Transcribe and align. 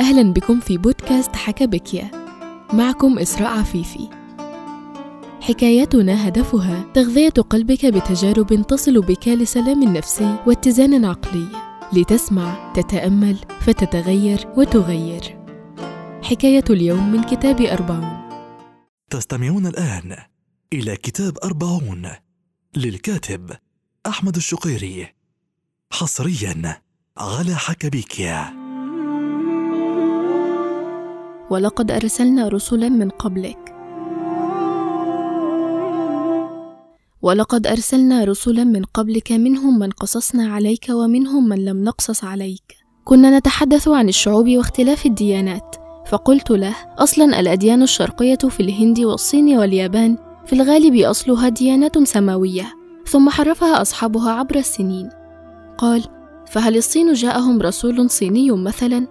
أهلا 0.00 0.32
بكم 0.32 0.60
في 0.60 0.78
بودكاست 0.78 1.36
حكى 1.36 1.66
بكيا 1.66 2.10
معكم 2.72 3.18
إسراء 3.18 3.58
عفيفي. 3.58 4.08
حكاياتنا 5.40 6.28
هدفها 6.28 6.84
تغذية 6.94 7.28
قلبك 7.28 7.86
بتجارب 7.86 8.66
تصل 8.66 9.00
بك 9.00 9.28
لسلام 9.28 9.84
نفسي 9.84 10.36
واتزان 10.46 11.04
عقلي. 11.04 11.46
لتسمع 11.92 12.72
تتأمل 12.72 13.36
فتتغير 13.60 14.48
وتغير. 14.56 15.38
حكاية 16.22 16.64
اليوم 16.70 17.12
من 17.12 17.22
كتاب 17.22 17.60
أربعون. 17.60 18.30
تستمعون 19.10 19.66
الآن 19.66 20.16
إلى 20.72 20.96
كتاب 20.96 21.38
أربعون 21.44 22.08
للكاتب 22.76 23.50
أحمد 24.06 24.36
الشقيري 24.36 25.08
حصريا 25.92 26.82
على 27.18 27.54
حكبيكيا 27.54 28.59
ولقد 31.50 31.90
أرسلنا 31.90 32.48
رسلا 32.48 32.88
من 32.88 33.08
قبلك. 33.10 33.74
ولقد 37.22 37.66
أرسلنا 37.66 38.24
رسلا 38.24 38.64
من 38.64 38.84
قبلك 38.84 39.32
منهم 39.32 39.78
من 39.78 39.90
قصصنا 39.90 40.54
عليك 40.54 40.86
ومنهم 40.90 41.48
من 41.48 41.64
لم 41.64 41.84
نقصص 41.84 42.24
عليك. 42.24 42.76
كنا 43.04 43.38
نتحدث 43.38 43.88
عن 43.88 44.08
الشعوب 44.08 44.48
واختلاف 44.48 45.06
الديانات 45.06 45.76
فقلت 46.06 46.50
له 46.50 46.76
أصلا 46.98 47.40
الأديان 47.40 47.82
الشرقية 47.82 48.36
في 48.36 48.60
الهند 48.60 49.00
والصين 49.00 49.58
واليابان 49.58 50.18
في 50.46 50.52
الغالب 50.52 50.94
أصلها 50.94 51.48
ديانات 51.48 51.98
سماوية 51.98 52.74
ثم 53.06 53.30
حرفها 53.30 53.82
أصحابها 53.82 54.32
عبر 54.32 54.56
السنين. 54.56 55.08
قال 55.78 56.04
فهل 56.50 56.76
الصين 56.76 57.12
جاءهم 57.12 57.62
رسول 57.62 58.10
صيني 58.10 58.50
مثلا؟ 58.50 59.06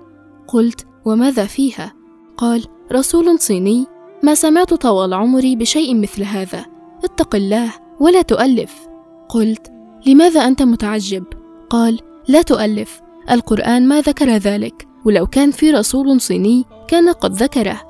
قلت 0.48 0.88
وماذا 1.06 1.46
فيها؟ 1.46 1.99
قال 2.40 2.66
رسول 2.92 3.40
صيني 3.40 3.88
ما 4.24 4.36
سمعت 4.36 4.74
طوال 4.74 5.14
عمري 5.14 5.56
بشيء 5.56 5.96
مثل 5.96 6.24
هذا 6.24 6.66
اتق 7.04 7.36
الله 7.36 7.74
ولا 8.00 8.22
تؤلف. 8.22 8.88
قلت 9.30 9.72
لماذا 10.06 10.40
أنت 10.40 10.62
متعجب؟ 10.62 11.24
قال 11.70 12.00
لا 12.28 12.42
تؤلف 12.42 13.02
القرآن 13.32 13.88
ما 13.88 14.02
ذكر 14.02 14.30
ذلك 14.30 14.88
ولو 15.06 15.28
كان 15.28 15.52
في 15.52 15.72
رسول 15.72 16.22
صيني 16.22 16.66
كان 16.88 17.10
قد 17.10 17.34
ذكره. 17.34 17.82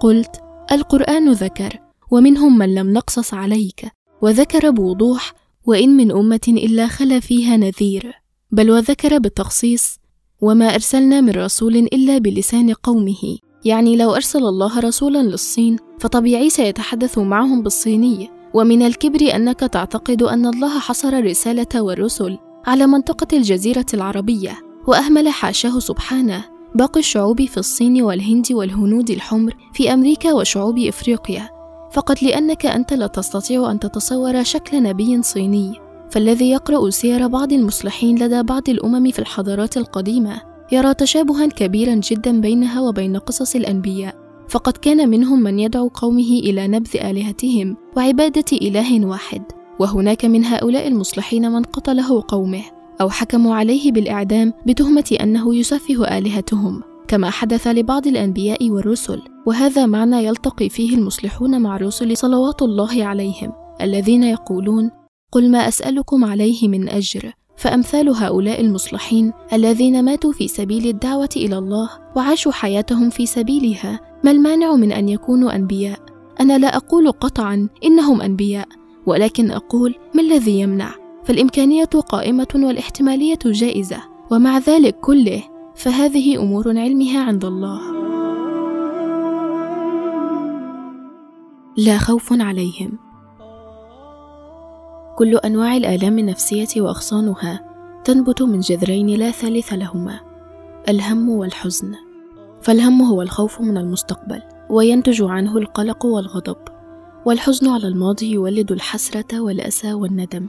قلت 0.00 0.40
القرآن 0.72 1.32
ذكر 1.32 1.78
ومنهم 2.10 2.58
من 2.58 2.74
لم 2.74 2.92
نقصص 2.92 3.34
عليك 3.34 3.86
وذكر 4.22 4.70
بوضوح 4.70 5.32
وإن 5.66 5.96
من 5.96 6.10
أمة 6.12 6.40
إلا 6.48 6.86
خلا 6.86 7.20
فيها 7.20 7.56
نذير 7.56 8.12
بل 8.50 8.70
وذكر 8.70 9.18
بالتخصيص 9.18 9.98
وما 10.40 10.74
أرسلنا 10.74 11.20
من 11.20 11.30
رسول 11.30 11.76
إلا 11.76 12.18
بلسان 12.18 12.72
قومه. 12.72 13.47
يعني 13.64 13.96
لو 13.96 14.14
أرسل 14.14 14.44
الله 14.44 14.80
رسولا 14.80 15.22
للصين 15.22 15.76
فطبيعي 16.00 16.50
سيتحدث 16.50 17.18
معهم 17.18 17.62
بالصينيه 17.62 18.38
ومن 18.54 18.82
الكبر 18.82 19.34
أنك 19.34 19.60
تعتقد 19.60 20.22
أن 20.22 20.46
الله 20.46 20.78
حصر 20.78 21.08
الرسالة 21.08 21.82
والرسل 21.82 22.38
على 22.66 22.86
منطقة 22.86 23.36
الجزيرة 23.36 23.86
العربية 23.94 24.58
وأهمل 24.86 25.28
حاشاه 25.28 25.78
سبحانه. 25.78 26.44
باقي 26.74 27.00
الشعوب 27.00 27.44
في 27.44 27.56
الصين 27.56 28.02
والهند 28.02 28.46
والهنود 28.52 29.10
الحمر 29.10 29.54
في 29.72 29.92
أمريكا 29.92 30.32
وشعوب 30.32 30.78
إفريقيا. 30.78 31.48
فقط 31.92 32.22
لأنك 32.22 32.66
أنت 32.66 32.92
لا 32.92 33.06
تستطيع 33.06 33.70
أن 33.70 33.78
تتصور 33.78 34.42
شكل 34.42 34.82
نبي 34.82 35.22
صيني 35.22 35.80
فالذي 36.10 36.50
يقرأ 36.50 36.90
سير 36.90 37.26
بعض 37.26 37.52
المصلحين 37.52 38.18
لدى 38.18 38.42
بعض 38.42 38.68
الأمم 38.68 39.10
في 39.10 39.18
الحضارات 39.18 39.76
القديمة. 39.76 40.47
يرى 40.72 40.94
تشابها 40.94 41.46
كبيرا 41.46 41.94
جدا 41.94 42.40
بينها 42.40 42.80
وبين 42.80 43.16
قصص 43.16 43.56
الأنبياء 43.56 44.14
فقد 44.48 44.72
كان 44.72 45.08
منهم 45.08 45.42
من 45.42 45.58
يدعو 45.58 45.88
قومه 45.88 46.30
إلى 46.38 46.68
نبذ 46.68 46.96
آلهتهم 46.96 47.76
وعبادة 47.96 48.44
إله 48.52 49.06
واحد 49.06 49.42
وهناك 49.78 50.24
من 50.24 50.44
هؤلاء 50.44 50.88
المصلحين 50.88 51.52
من 51.52 51.62
قتله 51.62 52.24
قومه 52.28 52.62
أو 53.00 53.10
حكموا 53.10 53.54
عليه 53.54 53.92
بالإعدام 53.92 54.52
بتهمة 54.66 55.16
أنه 55.20 55.56
يسفه 55.56 56.18
آلهتهم 56.18 56.82
كما 57.08 57.30
حدث 57.30 57.66
لبعض 57.66 58.06
الأنبياء 58.06 58.70
والرسل 58.70 59.22
وهذا 59.46 59.86
معنى 59.86 60.24
يلتقي 60.24 60.68
فيه 60.68 60.94
المصلحون 60.96 61.62
مع 61.62 61.76
الرسل 61.76 62.16
صلوات 62.16 62.62
الله 62.62 63.04
عليهم 63.04 63.52
الذين 63.80 64.22
يقولون 64.22 64.90
قل 65.32 65.50
ما 65.50 65.68
أسألكم 65.68 66.24
عليه 66.24 66.68
من 66.68 66.88
أجر 66.88 67.32
فأمثال 67.58 68.08
هؤلاء 68.08 68.60
المصلحين 68.60 69.32
الذين 69.52 70.04
ماتوا 70.04 70.32
في 70.32 70.48
سبيل 70.48 70.86
الدعوة 70.86 71.28
إلى 71.36 71.58
الله 71.58 71.90
وعاشوا 72.16 72.52
حياتهم 72.52 73.10
في 73.10 73.26
سبيلها 73.26 74.00
ما 74.24 74.30
المانع 74.30 74.74
من 74.74 74.92
أن 74.92 75.08
يكونوا 75.08 75.56
أنبياء؟ 75.56 75.98
أنا 76.40 76.58
لا 76.58 76.76
أقول 76.76 77.12
قطعا 77.12 77.68
إنهم 77.84 78.22
أنبياء 78.22 78.68
ولكن 79.06 79.50
أقول 79.50 79.94
ما 80.14 80.22
الذي 80.22 80.60
يمنع؟ 80.60 80.94
فالإمكانية 81.24 81.84
قائمة 81.84 82.48
والاحتمالية 82.54 83.38
جائزة 83.44 84.02
ومع 84.30 84.58
ذلك 84.58 84.96
كله 85.00 85.42
فهذه 85.74 86.38
أمور 86.38 86.78
علمها 86.78 87.20
عند 87.20 87.44
الله. 87.44 87.80
لا 91.76 91.98
خوف 91.98 92.32
عليهم. 92.32 93.07
كل 95.18 95.36
أنواع 95.36 95.76
الآلام 95.76 96.18
النفسية 96.18 96.68
وأغصانها 96.76 97.60
تنبت 98.04 98.42
من 98.42 98.60
جذرين 98.60 99.06
لا 99.06 99.30
ثالث 99.30 99.72
لهما 99.72 100.20
الهم 100.88 101.28
والحزن. 101.28 101.94
فالهم 102.62 103.02
هو 103.02 103.22
الخوف 103.22 103.60
من 103.60 103.76
المستقبل 103.76 104.42
وينتج 104.70 105.22
عنه 105.22 105.58
القلق 105.58 106.06
والغضب 106.06 106.56
والحزن 107.26 107.68
على 107.68 107.88
الماضي 107.88 108.30
يولد 108.30 108.72
الحسرة 108.72 109.40
والأسى 109.40 109.92
والندم. 109.92 110.46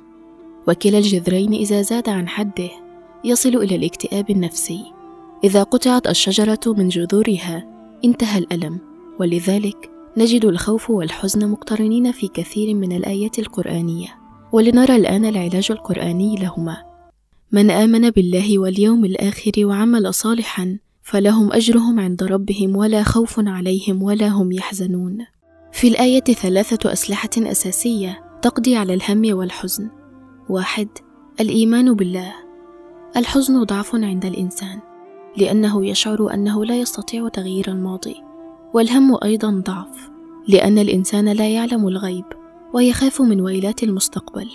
وكلا 0.67 0.97
الجذرين 0.97 1.53
إذا 1.53 1.81
زاد 1.81 2.09
عن 2.09 2.27
حده 2.27 2.69
يصل 3.23 3.55
إلى 3.55 3.75
الاكتئاب 3.75 4.29
النفسي. 4.29 4.83
إذا 5.43 5.63
قطعت 5.63 6.07
الشجرة 6.07 6.59
من 6.67 6.89
جذورها 6.89 7.67
انتهى 8.05 8.39
الألم 8.39 8.79
ولذلك 9.19 9.89
نجد 10.17 10.45
الخوف 10.45 10.89
والحزن 10.89 11.49
مقترنين 11.49 12.11
في 12.11 12.27
كثير 12.27 12.75
من 12.75 12.91
الآيات 12.91 13.39
القرآنية. 13.39 14.18
ولنرى 14.51 14.95
الآن 14.95 15.25
العلاج 15.25 15.71
القرآني 15.71 16.35
لهما. 16.35 16.77
من 17.51 17.71
آمن 17.71 18.09
بالله 18.09 18.59
واليوم 18.59 19.05
الآخر 19.05 19.51
وعمل 19.57 20.13
صالحا 20.13 20.77
فلهم 21.03 21.53
أجرهم 21.53 21.99
عند 21.99 22.23
ربهم 22.23 22.75
ولا 22.75 23.03
خوف 23.03 23.39
عليهم 23.39 24.03
ولا 24.03 24.27
هم 24.27 24.51
يحزنون. 24.51 25.17
في 25.71 25.87
الآية 25.87 26.23
ثلاثة 26.23 26.93
أسلحة 26.93 27.29
أساسية 27.37 28.23
تقضي 28.41 28.75
على 28.75 28.93
الهم 28.93 29.37
والحزن. 29.37 29.89
واحد 30.49 30.87
الإيمان 31.39 31.93
بالله. 31.93 32.33
الحزن 33.17 33.63
ضعف 33.63 33.95
عند 33.95 34.25
الإنسان 34.25 34.79
لأنه 35.37 35.85
يشعر 35.85 36.33
أنه 36.33 36.65
لا 36.65 36.79
يستطيع 36.79 37.27
تغيير 37.27 37.67
الماضي. 37.67 38.15
والهم 38.73 39.17
أيضا 39.23 39.61
ضعف 39.65 40.09
لأن 40.47 40.77
الإنسان 40.77 41.29
لا 41.29 41.49
يعلم 41.49 41.87
الغيب. 41.87 42.38
ويخاف 42.73 43.21
من 43.21 43.41
ويلات 43.41 43.83
المستقبل 43.83 44.49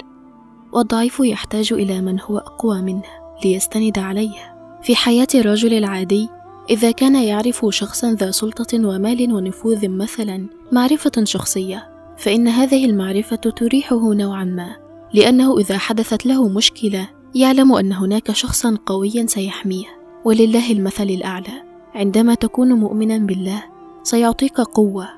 والضعيف 0.73 1.21
يحتاج 1.21 1.73
إلى 1.73 2.01
من 2.01 2.21
هو 2.21 2.39
أقوى 2.39 2.83
منه 2.83 3.03
ليستند 3.45 3.99
عليه. 3.99 4.55
في 4.83 4.97
حياة 4.97 5.27
الرجل 5.35 5.73
العادي 5.73 6.29
إذا 6.71 6.91
كان 6.91 7.15
يعرف 7.15 7.67
شخصا 7.69 8.13
ذا 8.13 8.31
سلطة 8.31 8.89
ومال 8.89 9.33
ونفوذ 9.33 9.89
مثلا 9.89 10.47
معرفة 10.73 11.25
شخصية 11.25 11.89
فإن 12.17 12.49
هذه 12.49 12.85
المعرفة 12.85 13.37
تريحه 13.37 14.15
نوعا 14.15 14.45
ما 14.45 14.77
لأنه 15.15 15.59
إذا 15.59 15.79
حدثت 15.79 16.27
له 16.27 16.49
مشكلة 16.49 17.09
يعلم 17.35 17.73
أن 17.73 17.93
هناك 17.93 18.33
شخصا 18.33 18.79
قويا 18.87 19.27
سيحميه. 19.27 19.87
ولله 20.25 20.73
المثل 20.73 21.05
الأعلى. 21.05 21.63
عندما 21.95 22.35
تكون 22.35 22.73
مؤمنا 22.73 23.19
بالله 23.19 23.65
سيعطيك 24.03 24.61
قوة. 24.61 25.09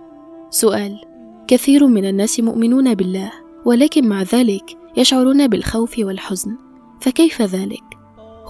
سؤال 0.51 1.06
كثير 1.49 1.87
من 1.87 2.05
الناس 2.05 2.41
مؤمنون 2.41 2.95
بالله 2.95 3.33
ولكن 3.65 4.09
مع 4.09 4.23
ذلك 4.23 4.79
يشعرون 4.97 5.49
بالخوف 5.49 5.99
والحزن. 5.99 6.57
فكيف 7.01 7.43
ذلك؟ 7.43 7.83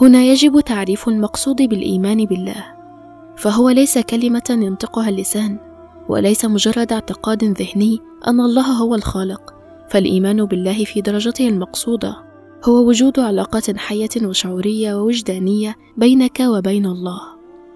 هنا 0.00 0.22
يجب 0.22 0.60
تعريف 0.60 1.08
المقصود 1.08 1.56
بالإيمان 1.56 2.24
بالله. 2.24 2.64
فهو 3.36 3.70
ليس 3.70 3.98
كلمة 3.98 4.42
ينطقها 4.50 5.08
اللسان 5.08 5.58
وليس 6.08 6.44
مجرد 6.44 6.92
اعتقاد 6.92 7.44
ذهني 7.44 7.98
أن 8.28 8.40
الله 8.40 8.62
هو 8.62 8.94
الخالق. 8.94 9.54
فالإيمان 9.88 10.44
بالله 10.44 10.84
في 10.84 11.00
درجته 11.00 11.48
المقصودة 11.48 12.16
هو 12.64 12.88
وجود 12.88 13.20
علاقه 13.20 13.74
حية 13.76 14.08
وشعورية 14.22 14.94
ووجدانية 14.94 15.76
بينك 15.96 16.40
وبين 16.40 16.86
الله. 16.86 17.20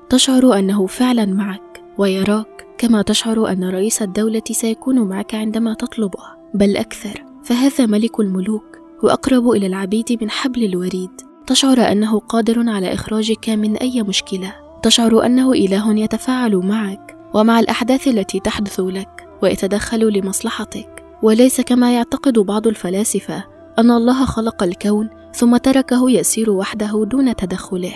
تشعر 0.08 0.58
أنه 0.58 0.86
فعلا 0.86 1.26
معك 1.26 1.82
ويراك 1.98 2.59
كما 2.80 3.02
تشعر 3.02 3.52
أن 3.52 3.64
رئيس 3.64 4.02
الدولة 4.02 4.42
سيكون 4.50 4.98
معك 4.98 5.34
عندما 5.34 5.74
تطلبه 5.74 6.18
بل 6.54 6.76
أكثر. 6.76 7.24
فهذا 7.44 7.86
ملك 7.86 8.20
الملوك 8.20 8.78
وأقرب 9.02 9.50
إلى 9.50 9.66
العبيد 9.66 10.18
من 10.22 10.30
حبل 10.30 10.64
الوريد. 10.64 11.10
تشعر 11.46 11.78
أنه 11.78 12.18
قادر 12.18 12.70
على 12.70 12.94
إخراجك 12.94 13.48
من 13.48 13.76
أي 13.76 14.02
مشكلة. 14.02 14.54
تشعر 14.82 15.26
أنه 15.26 15.52
إله 15.52 15.98
يتفاعل 15.98 16.56
معك 16.56 17.16
ومع 17.34 17.60
الأحداث 17.60 18.08
التي 18.08 18.40
تحدث 18.40 18.80
لك 18.80 19.28
ويتدخل 19.42 20.12
لمصلحتك. 20.12 21.04
وليس 21.22 21.60
كما 21.60 21.94
يعتقد 21.94 22.38
بعض 22.38 22.66
الفلاسفة 22.66 23.44
أن 23.78 23.90
الله 23.90 24.24
خلق 24.24 24.62
الكون 24.62 25.08
ثم 25.34 25.56
تركه 25.56 26.10
يسير 26.10 26.50
وحده 26.50 27.04
دون 27.04 27.36
تدخله. 27.36 27.94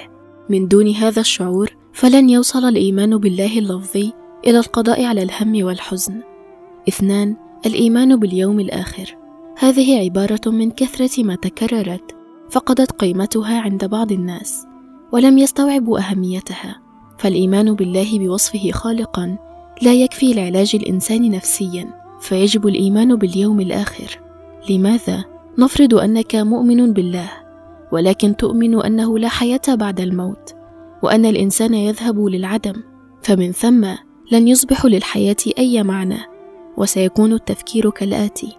من 0.49 0.69
دون 0.69 0.91
هذا 0.91 1.21
الشعور 1.21 1.77
فلن 1.93 2.31
يوصل 2.31 2.65
الإيمان 2.65 3.17
بالله 3.19 3.59
اللفظي 3.59 4.24
إلى 4.47 4.59
القضاء 4.59 5.05
على 5.05 5.23
الهم 5.23 5.65
والحزن. 5.65 6.21
اثنان 6.89 7.37
الإيمان 7.67 8.17
باليوم 8.17 8.61
الآخر. 8.61 9.17
هذه 9.59 10.05
عبارة 10.05 10.41
من 10.47 10.71
كثرة 10.71 11.25
ما 11.25 11.35
تكررت 11.35 12.17
فقدت 12.51 12.93
قيمتها 12.93 13.61
عند 13.61 13.85
بعض 13.85 14.13
الناس 14.13 14.67
ولم 15.13 15.39
يستوعبوا 15.39 15.99
أهميتها. 15.99 16.81
فالإيمان 17.19 17.75
بالله 17.75 18.19
بوصفه 18.19 18.71
خالقا 18.71 19.37
لا 19.83 19.95
يكفي 19.95 20.35
لعلاج 20.35 20.77
الإنسان 20.77 21.31
نفسيا 21.31 21.91
فيجب 22.21 22.67
الإيمان 22.67 23.17
باليوم 23.17 23.61
الآخر. 23.61 24.21
لماذا؟ 24.71 25.25
نفرض 25.59 25.95
أنك 25.95 26.37
مؤمن 26.37 26.93
بالله 26.93 27.31
ولكن 27.93 28.37
تؤمن 28.37 28.83
أنه 28.83 29.19
لا 29.19 29.29
حياة 29.29 29.61
بعد 29.69 30.01
الموت 30.01 30.55
وأن 31.03 31.27
الإنسان 31.27 31.75
يذهب 31.75 32.19
للعدم. 32.19 32.75
فمن 33.23 33.53
ثم 33.53 33.87
لن 34.33 34.49
يصبح 34.49 34.85
للحياة 34.87 35.37
أي 35.59 35.83
معنى 35.83 36.19
وسيكون 36.77 37.33
التفكير 37.33 37.91
كالآتي. 37.91 38.57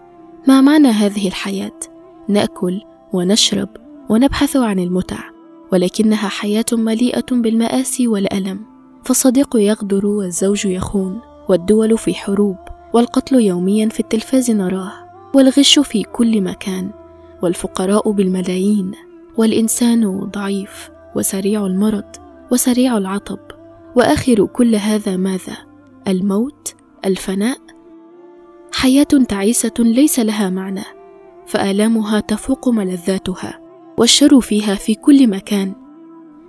ما 0.48 0.60
معنى 0.60 0.88
هذه 0.88 1.28
الحياة؟ 1.28 1.80
نأكل 2.28 2.80
ونشرب 3.12 3.68
ونبحث 4.08 4.56
عن 4.56 4.78
المتع 4.78 5.18
ولكنها 5.72 6.28
حياة 6.28 6.64
مليئة 6.72 7.26
بالمآسي 7.30 8.08
والألم. 8.08 8.60
فالصديق 9.04 9.56
يغدر 9.56 10.06
والزوج 10.06 10.66
يخون 10.66 11.20
والدول 11.48 11.98
في 11.98 12.14
حروب 12.14 12.56
والقتل 12.94 13.40
يوميا 13.40 13.88
في 13.88 14.00
التلفاز 14.00 14.50
نراه 14.50 14.92
والغش 15.34 15.78
في 15.78 16.02
كل 16.02 16.40
مكان 16.40 16.90
والفقراء 17.42 18.10
بالملايين 18.10 18.92
والإنسان 19.36 20.20
ضعيف 20.20 20.90
وسريع 21.16 21.66
المرض 21.66 22.04
وسريع 22.50 22.98
العطب. 22.98 23.38
وآخر 23.96 24.46
كل 24.46 24.74
هذا 24.74 25.16
ماذا؟ 25.16 25.56
الموت؟ 26.08 26.74
الفناء؟ 27.04 27.58
حياة 28.72 29.24
تعيسة 29.28 29.74
ليس 29.78 30.18
لها 30.20 30.50
معنى 30.50 30.84
فآلامها 31.46 32.20
تفوق 32.20 32.68
ملذاتها 32.68 33.60
والشر 33.98 34.40
فيها 34.40 34.74
في 34.74 34.94
كل 34.94 35.30
مكان 35.30 35.74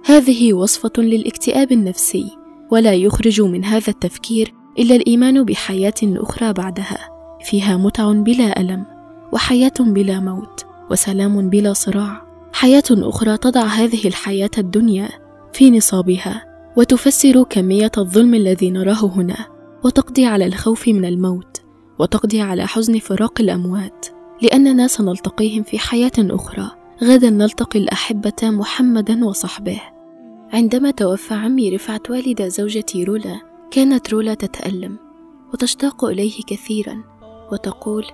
هذه 0.05 0.53
وصفة 0.53 0.91
للاكتئاب 0.97 1.71
النفسي 1.71 2.37
ولا 2.71 2.93
يخرج 2.93 3.41
من 3.41 3.65
هذا 3.65 3.89
التفكير 3.89 4.53
إلا 4.79 4.95
الإيمان 4.95 5.43
بحياة 5.43 5.93
أخرى 6.03 6.53
بعدها 6.53 7.09
فيها 7.41 7.77
متع 7.77 8.11
بلا 8.11 8.59
ألم 8.61 8.85
وحياة 9.33 9.73
بلا 9.79 10.19
موت 10.19 10.65
وسلام 10.91 11.49
بلا 11.49 11.73
صراع 11.73 12.27
حياة 12.53 12.83
أخرى 12.91 13.37
تضع 13.37 13.63
هذه 13.63 14.07
الحياة 14.07 14.51
الدنيا 14.57 15.09
في 15.53 15.71
نصابها 15.71 16.46
وتفسر 16.77 17.43
كمية 17.43 17.91
الظلم 17.97 18.33
الذي 18.35 18.71
نراه 18.71 19.05
هنا 19.05 19.45
وتقضي 19.83 20.25
على 20.25 20.45
الخوف 20.45 20.87
من 20.87 21.05
الموت 21.05 21.61
وتقضي 21.99 22.41
على 22.41 22.67
حزن 22.67 22.99
فراق 22.99 23.41
الأموات 23.41 24.05
لأننا 24.41 24.87
سنلتقيهم 24.87 25.63
في 25.63 25.79
حياة 25.79 26.11
أخرى 26.19 26.71
غدا 27.03 27.29
نلتقي 27.29 27.79
الأحبة 27.79 28.33
محمدا 28.43 29.25
وصحبه. 29.25 29.81
عندما 30.53 30.91
توفى 30.91 31.33
عمي 31.33 31.75
رفعت 31.75 32.09
والد 32.09 32.47
زوجتي 32.47 33.03
رولا 33.03 33.41
كانت 33.71 34.13
رولا 34.13 34.33
تتألم 34.33 34.97
وتشتاق 35.53 36.05
إليه 36.05 36.41
كثيرا 36.47 37.03
وتقول 37.51 38.05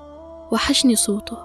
وحشني 0.52 0.96
صوته 0.96 1.38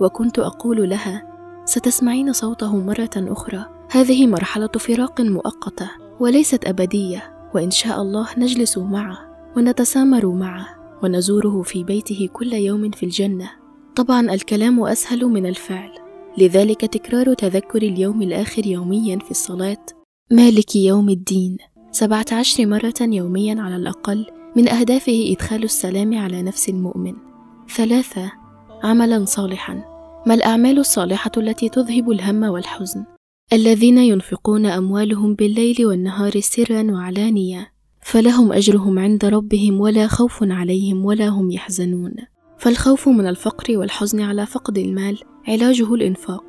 وكنت 0.00 0.38
أقول 0.38 0.88
لها 0.88 1.22
ستسمعين 1.64 2.32
صوته 2.32 2.76
مرة 2.76 3.10
أخرى 3.16 3.64
هذه 3.90 4.26
مرحلة 4.26 4.68
فراق 4.68 5.20
مؤقتة. 5.20 6.07
وليست 6.20 6.64
أبدية 6.64 7.50
وإن 7.54 7.70
شاء 7.70 8.02
الله 8.02 8.28
نجلس 8.38 8.78
معه 8.78 9.18
ونتسامر 9.56 10.26
معه 10.26 10.66
ونزوره 11.02 11.62
في 11.62 11.84
بيته 11.84 12.28
كل 12.32 12.52
يوم 12.52 12.90
في 12.90 13.02
الجنة. 13.02 13.50
طبعا 13.96 14.20
الكلام 14.20 14.84
أسهل 14.84 15.24
من 15.24 15.46
الفعل. 15.46 15.90
لذلك 16.38 16.80
تكرار 16.80 17.34
تذكر 17.34 17.82
اليوم 17.82 18.22
الآخر 18.22 18.66
يوميا 18.66 19.18
في 19.18 19.30
الصلاة. 19.30 19.86
مالك 20.30 20.76
يوم 20.76 21.08
الدين. 21.08 21.56
سبعة 21.90 22.26
عشر 22.32 22.66
مرة 22.66 22.94
يوميا 23.00 23.62
على 23.62 23.76
الأقل 23.76 24.26
من 24.56 24.68
أهدافه 24.68 25.32
إدخال 25.32 25.64
السلام 25.64 26.18
على 26.18 26.42
نفس 26.42 26.68
المؤمن. 26.68 27.14
ثلاثة 27.76 28.32
عملا 28.82 29.24
صالحا. 29.24 29.84
ما 30.26 30.34
الأعمال 30.34 30.78
الصالحة 30.78 31.30
التي 31.36 31.68
تذهب 31.68 32.10
الهم 32.10 32.42
والحزن؟ 32.42 33.17
الذين 33.52 33.98
ينفقون 33.98 34.66
أموالهم 34.66 35.34
بالليل 35.34 35.86
والنهار 35.86 36.40
سرا 36.40 36.92
وعلانية 36.92 37.72
فلهم 38.02 38.52
أجرهم 38.52 38.98
عند 38.98 39.24
ربهم 39.24 39.80
ولا 39.80 40.06
خوف 40.06 40.38
عليهم 40.42 41.04
ولا 41.04 41.28
هم 41.28 41.50
يحزنون. 41.50 42.14
فالخوف 42.58 43.08
من 43.08 43.26
الفقر 43.26 43.78
والحزن 43.78 44.20
على 44.20 44.46
فقد 44.46 44.78
المال 44.78 45.18
علاجه 45.48 45.94
الإنفاق. 45.94 46.44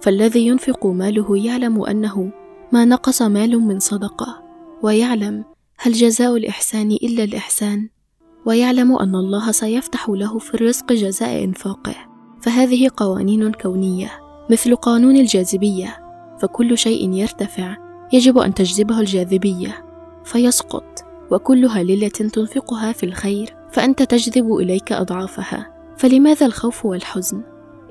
فالذي 0.00 0.46
ينفق 0.46 0.86
ماله 0.86 1.36
يعلم 1.46 1.84
أنه 1.84 2.32
ما 2.72 2.84
نقص 2.84 3.22
مال 3.22 3.58
من 3.58 3.78
صدقة 3.78 4.42
ويعلم 4.82 5.44
هل 5.78 5.92
جزاء 5.92 6.36
الإحسان 6.36 6.90
إلا 6.90 7.24
الإحسان 7.24 7.88
ويعلم 8.46 8.96
أن 8.96 9.14
الله 9.14 9.52
سيفتح 9.52 10.08
له 10.08 10.38
في 10.38 10.54
الرزق 10.54 10.92
جزاء 10.92 11.44
إنفاقه. 11.44 11.94
فهذه 12.40 12.90
قوانين 12.96 13.52
كونية 13.52 14.10
مثل 14.50 14.76
قانون 14.76 15.16
الجاذبية. 15.16 16.01
فكل 16.42 16.78
شيء 16.78 17.12
يرتفع 17.12 17.76
يجب 18.12 18.38
أن 18.38 18.54
تجذبه 18.54 19.00
الجاذبية. 19.00 19.84
فيسقط 20.24 21.04
وكل 21.30 21.66
هللة 21.66 22.08
تنفقها 22.08 22.92
في 22.92 23.06
الخير 23.06 23.54
فأنت 23.72 24.02
تجذب 24.02 24.54
إليك 24.54 24.92
أضعافها. 24.92 25.72
فلماذا 25.96 26.46
الخوف 26.46 26.86
والحزن؟ 26.86 27.42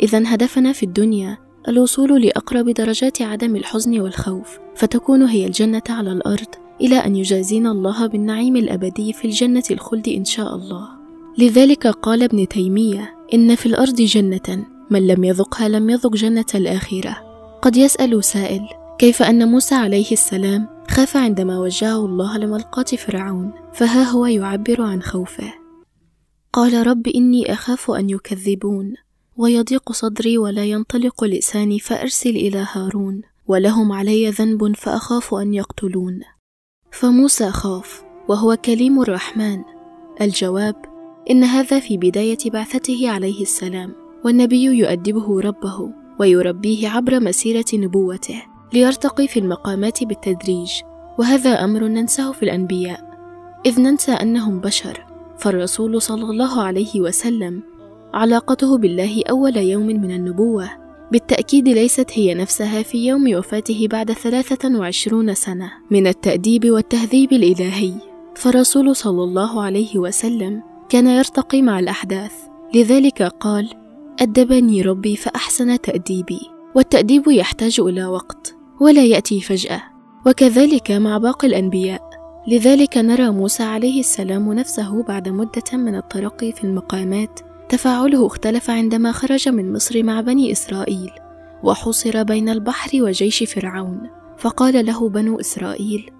إذا 0.01 0.23
هدفنا 0.25 0.71
في 0.71 0.83
الدنيا 0.83 1.37
الوصول 1.67 2.21
لأقرب 2.21 2.69
درجات 2.69 3.21
عدم 3.21 3.55
الحزن 3.55 3.99
والخوف 3.99 4.59
فتكون 4.75 5.23
هي 5.23 5.45
الجنة 5.45 5.83
على 5.89 6.11
الأرض 6.11 6.47
إلى 6.81 6.95
أن 6.95 7.15
يجازينا 7.15 7.71
الله 7.71 8.07
بالنعيم 8.07 8.55
الأبدي 8.55 9.13
في 9.13 9.25
الجنة 9.25 9.63
الخلد 9.71 10.09
إن 10.09 10.25
شاء 10.25 10.55
الله. 10.55 10.87
لذلك 11.37 11.87
قال 11.87 12.23
ابن 12.23 12.47
تيمية 12.47 13.15
إن 13.33 13.55
في 13.55 13.65
الأرض 13.65 13.95
جنة 13.95 14.65
من 14.89 15.07
لم 15.07 15.23
يذقها 15.23 15.69
لم 15.69 15.89
يذق 15.89 16.15
جنة 16.15 16.45
الآخرة. 16.55 17.30
قد 17.61 17.77
يسأل 17.77 18.23
سائل 18.23 18.67
كيف 18.97 19.21
أن 19.21 19.47
موسى 19.47 19.75
عليه 19.75 20.11
السلام 20.11 20.67
خاف 20.89 21.17
عندما 21.17 21.59
وجهه 21.59 22.05
الله 22.05 22.37
لملقاة 22.37 22.83
فرعون 22.83 23.51
فها 23.73 24.03
هو 24.03 24.25
يعبر 24.25 24.81
عن 24.81 25.01
خوفه؟ 25.01 25.53
قال 26.53 26.87
رب 26.87 27.07
إني 27.07 27.53
أخاف 27.53 27.91
أن 27.91 28.09
يكذبون 28.09 28.93
ويضيق 29.37 29.91
صدري 29.91 30.37
ولا 30.37 30.65
ينطلق 30.65 31.23
لساني 31.23 31.79
فأرسل 31.79 32.29
إلى 32.29 32.67
هارون 32.71 33.21
ولهم 33.47 33.91
علي 33.91 34.29
ذنب 34.29 34.75
فأخاف 34.75 35.33
أن 35.33 35.53
يقتلون. 35.53 36.19
فموسى 36.91 37.51
خاف 37.51 38.03
وهو 38.27 38.57
كليم 38.65 39.01
الرحمن. 39.01 39.63
الجواب 40.21 40.75
إن 41.29 41.43
هذا 41.43 41.79
في 41.79 41.97
بداية 41.97 42.37
بعثته 42.45 43.09
عليه 43.09 43.41
السلام 43.41 43.93
والنبي 44.25 44.63
يؤدبه 44.63 45.41
ربه. 45.41 46.00
ويربيه 46.21 46.89
عبر 46.89 47.19
مسيرة 47.19 47.65
نبوته 47.73 48.41
ليرتقي 48.73 49.27
في 49.27 49.39
المقامات 49.39 50.03
بالتدريج 50.03 50.71
وهذا 51.19 51.63
أمر 51.63 51.83
ننساه 51.83 52.31
في 52.31 52.43
الأنبياء 52.43 52.99
إذ 53.65 53.81
ننسى 53.81 54.11
أنهم 54.11 54.59
بشر 54.59 55.05
فالرسول 55.37 56.01
صلى 56.01 56.23
الله 56.23 56.61
عليه 56.61 57.01
وسلم 57.01 57.63
علاقته 58.13 58.77
بالله 58.77 59.23
أول 59.29 59.57
يوم 59.57 59.85
من 59.85 60.11
النبوة 60.11 60.69
بالتأكيد 61.11 61.67
ليست 61.69 62.11
هي 62.13 62.33
نفسها 62.33 62.83
في 62.83 63.07
يوم 63.07 63.35
وفاته 63.35 63.87
بعد 63.91 64.11
ثلاثة 64.11 64.79
وعشرون 64.79 65.33
سنة 65.33 65.71
من 65.91 66.07
التأديب 66.07 66.69
والتهذيب 66.69 67.33
الإلهي. 67.33 67.93
فالرسول 68.35 68.95
صلى 68.95 69.23
الله 69.23 69.61
عليه 69.61 69.97
وسلم 69.97 70.61
كان 70.89 71.07
يرتقي 71.07 71.61
مع 71.61 71.79
الأحداث 71.79 72.31
لذلك 72.75 73.23
قال 73.23 73.69
أدبني 74.21 74.81
ربي 74.81 75.15
فأحسن 75.15 75.81
تأديبي 75.81 76.39
والتأديب 76.75 77.27
يحتاج 77.27 77.79
إلى 77.79 78.05
وقت 78.05 78.55
ولا 78.81 79.05
يأتي 79.05 79.41
فجأة 79.41 79.83
وكذلك 80.25 80.91
مع 80.91 81.17
باقي 81.17 81.47
الأنبياء. 81.47 82.09
لذلك 82.47 82.97
نرى 82.97 83.29
موسى 83.29 83.63
عليه 83.63 83.99
السلام 83.99 84.53
نفسه 84.53 85.03
بعد 85.03 85.29
مدة 85.29 85.63
من 85.73 85.95
الترقي 85.95 86.51
في 86.51 86.63
المقامات 86.63 87.39
تفاعله 87.69 88.27
اختلف 88.27 88.69
عندما 88.69 89.11
خرج 89.11 89.49
من 89.49 89.73
مصر 89.73 90.03
مع 90.03 90.21
بني 90.21 90.51
إسرائيل 90.51 91.11
وحوصر 91.63 92.23
بين 92.23 92.49
البحر 92.49 92.89
وجيش 93.01 93.43
فرعون 93.43 94.09
فقال 94.37 94.85
له 94.85 95.09
بنو 95.09 95.39
إسرائيل 95.39 96.11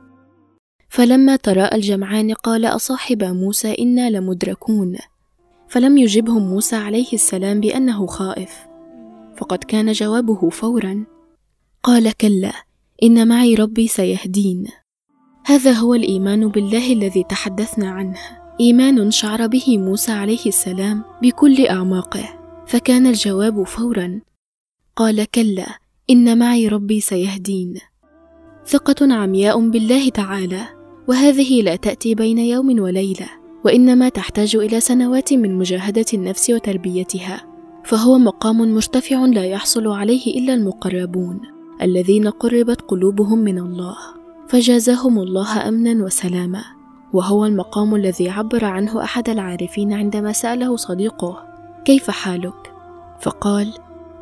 فلما 0.90 1.36
تراءى 1.36 1.76
الجمعان 1.76 2.34
قال 2.34 2.66
أصاحب 2.66 3.24
موسى 3.24 3.76
إنا 3.80 4.10
لمدركون 4.10 4.96
فلم 5.72 5.98
يجبهم 5.98 6.50
موسى 6.50 6.76
عليه 6.76 7.14
السلام 7.14 7.60
بأنه 7.60 8.06
خائف. 8.08 8.68
فقد 9.38 9.58
كان 9.58 9.92
جوابه 9.92 10.50
فورا 10.50 11.06
قال 11.84 12.12
كلا 12.12 12.52
إن 13.04 13.28
معي 13.28 13.56
ربي 13.56 13.88
سيهدين. 13.88 14.68
هذا 15.46 15.72
هو 15.72 15.94
الإيمان 15.94 16.48
بالله 16.48 16.94
الذي 16.94 17.24
تحدثنا 17.24 17.90
عنه. 17.90 18.18
إيمان 18.60 19.12
شعر 19.12 19.48
به 19.48 19.78
موسى 19.78 20.12
عليه 20.12 20.46
السلام 20.46 21.04
بكل 21.22 21.66
أعماقه. 21.68 22.24
فكان 22.68 23.08
الجواب 23.08 23.64
فورا 23.64 24.22
قال 24.96 25.26
كلا 25.26 25.68
إن 26.10 26.38
معي 26.38 26.68
ربي 26.68 27.00
سيهدين. 27.00 27.74
ثقة 28.66 29.14
عمياء 29.14 29.70
بالله 29.70 30.10
تعالى 30.10 30.68
وهذه 31.08 31.62
لا 31.62 31.76
تأتي 31.76 32.16
بين 32.16 32.38
يوم 32.38 32.80
وليلة. 32.80 33.41
وإنما 33.66 34.10
تحتاج 34.10 34.56
إلى 34.56 34.80
سنوات 34.80 35.34
من 35.34 35.56
مجاهدة 35.58 36.06
النفس 36.14 36.50
وتربيتها 36.50 37.44
فهو 37.84 38.18
مقام 38.18 38.74
مرتفع 38.74 39.26
لا 39.26 39.46
يحصل 39.46 39.88
عليه 39.88 40.40
إلا 40.40 40.54
المقربون 40.54 41.40
الذين 41.82 42.28
قربت 42.28 42.82
قلوبهم 42.82 43.40
من 43.40 43.58
الله 43.58 43.98
فجازاهم 44.48 45.20
الله 45.20 45.68
أمنا 45.68 46.04
وسلاما 46.04 46.64
وهو 47.14 47.46
المقام 47.46 47.96
الذي 47.96 48.30
عبر 48.30 48.66
عنه 48.66 49.04
أحد 49.04 49.30
العارفين 49.30 49.94
عندما 49.94 50.32
سأله 50.32 50.76
صديقه 50.76 51.44
كيف 51.86 52.12
حالك؟ 52.12 52.74
فقال 53.22 53.74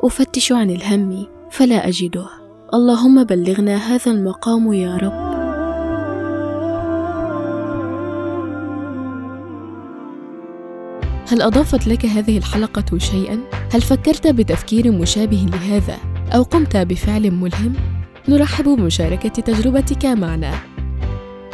أفتش 0.04 0.52
عن 0.52 0.70
الهم 0.70 1.26
فلا 1.50 1.88
أجده 1.88 2.26
اللهم 2.74 3.24
بلغنا 3.24 3.76
هذا 3.76 4.10
المقام 4.12 4.72
يا 4.72 4.96
رب 4.96 5.29
هل 11.30 11.42
أضافت 11.42 11.86
لك 11.86 12.06
هذه 12.06 12.38
الحلقة 12.38 12.98
شيئا؟ 12.98 13.40
هل 13.72 13.80
فكرت 13.82 14.26
بتفكير 14.26 14.92
مشابه 14.92 15.46
لهذا 15.52 15.96
أو 16.34 16.42
قمت 16.42 16.76
بفعل 16.76 17.30
ملهم؟ 17.30 17.72
نرحب 18.28 18.64
بمشاركة 18.64 19.28
تجربتك 19.28 20.04
معنا 20.04 20.54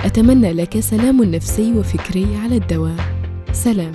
أتمنى 0.05 0.53
لك 0.53 0.81
سلام 0.81 1.25
نفسي 1.25 1.73
وفكري 1.73 2.37
على 2.37 2.57
الدوام 2.57 2.97
سلام 3.53 3.93